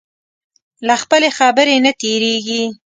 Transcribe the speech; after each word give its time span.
له 0.87 0.95
خپلې 1.01 1.29
خبرې 1.37 1.75
نه 1.85 1.91
تېرېږي. 2.01 2.63